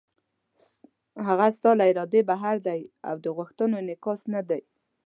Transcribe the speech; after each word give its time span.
هغه 1.27 1.47
ستا 1.57 1.71
له 1.79 1.85
ارادې 1.91 2.21
بهر 2.31 2.55
دی 2.67 2.81
او 3.09 3.15
د 3.23 3.27
غوښتنو 3.37 3.73
انعکاس 3.81 4.21
نه 4.33 4.41
دی. 4.49 4.61